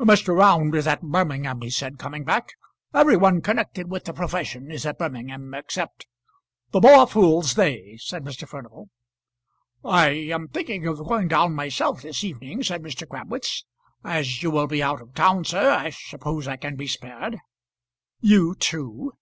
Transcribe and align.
"Mr. 0.00 0.36
Round 0.36 0.74
is 0.74 0.88
at 0.88 1.02
Birmingham," 1.02 1.60
he 1.60 1.70
said, 1.70 1.98
coming 2.00 2.24
back. 2.24 2.54
"Every 2.92 3.16
one 3.16 3.40
connected 3.40 3.88
with 3.88 4.02
the 4.06 4.12
profession 4.12 4.72
is 4.72 4.84
at 4.84 4.98
Birmingham, 4.98 5.54
except" 5.54 6.08
"The 6.72 6.80
more 6.80 7.06
fools 7.06 7.54
they," 7.54 7.94
said 7.98 8.24
Mr. 8.24 8.44
Furnival. 8.48 8.90
"I 9.84 10.08
am 10.08 10.48
thinking 10.48 10.84
of 10.88 10.98
going 10.98 11.28
down 11.28 11.54
myself 11.54 12.02
this 12.02 12.24
evening," 12.24 12.64
said 12.64 12.82
Mr. 12.82 13.06
Crabwitz. 13.08 13.64
"As 14.02 14.42
you 14.42 14.50
will 14.50 14.66
be 14.66 14.82
out 14.82 15.00
of 15.00 15.14
town, 15.14 15.44
sir, 15.44 15.70
I 15.70 15.90
suppose 15.90 16.48
I 16.48 16.56
can 16.56 16.74
be 16.74 16.88
spared?" 16.88 17.38
"You 18.18 18.56
too!" 18.56 19.12